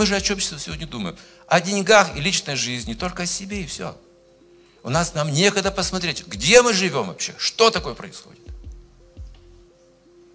[0.00, 1.14] Мы же о чем сегодня думаем?
[1.46, 4.00] О деньгах и личной жизни, только о себе и все.
[4.82, 8.40] У нас нам некогда посмотреть, где мы живем вообще, что такое происходит.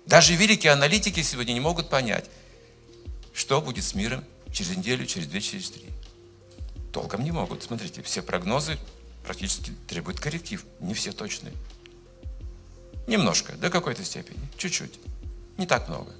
[0.05, 2.25] Даже великие аналитики сегодня не могут понять,
[3.33, 4.23] что будет с миром
[4.53, 5.89] через неделю, через две, через три.
[6.93, 7.63] Толком не могут.
[7.63, 8.77] Смотрите, все прогнозы
[9.23, 10.63] практически требуют корректив.
[10.79, 11.55] Не все точные.
[13.07, 14.47] Немножко, до какой-то степени.
[14.59, 14.99] Чуть-чуть.
[15.57, 16.11] Не так много.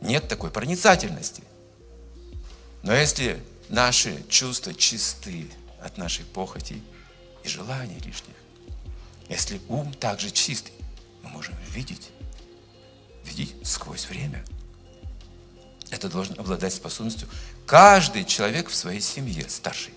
[0.00, 1.42] Нет такой проницательности.
[2.82, 6.82] Но если наши чувства чисты от нашей похоти
[7.44, 8.34] и желаний лишних,
[9.28, 10.72] если ум также чистый,
[11.22, 12.10] мы можем видеть,
[13.24, 14.44] видеть сквозь время.
[15.90, 17.28] Это должен обладать способностью
[17.66, 19.92] каждый человек в своей семье, старший.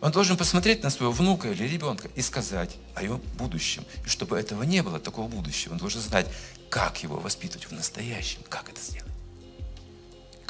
[0.00, 3.84] Он должен посмотреть на своего внука или ребенка и сказать о его будущем.
[4.06, 6.26] И чтобы этого не было, такого будущего, он должен знать,
[6.70, 9.09] как его воспитывать в настоящем, как это сделать.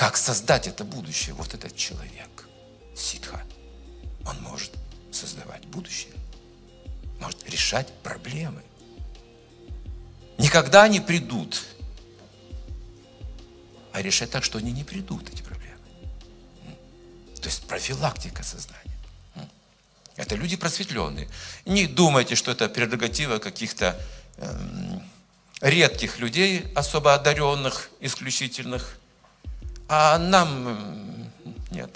[0.00, 2.48] Как создать это будущее, вот этот человек,
[2.96, 3.45] ситха,
[4.24, 4.73] он может
[5.12, 6.15] создавать будущее,
[7.20, 8.62] может решать проблемы.
[10.38, 11.66] Никогда не придут,
[13.92, 15.76] а решать так, что они не придут, эти проблемы.
[17.42, 18.96] То есть профилактика сознания.
[20.16, 21.29] Это люди просветленные.
[21.66, 24.01] Не думайте, что это прерогатива каких-то
[24.38, 25.02] эм,
[25.60, 28.96] редких людей, особо одаренных, исключительных.
[29.93, 31.33] А нам
[31.73, 31.91] нет.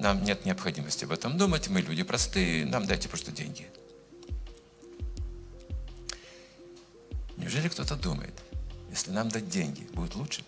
[0.00, 1.68] Нам нет необходимости об этом думать.
[1.68, 3.68] Мы люди простые, нам дайте просто деньги.
[7.36, 8.34] Неужели кто-то думает,
[8.90, 10.42] если нам дать деньги, будет лучше?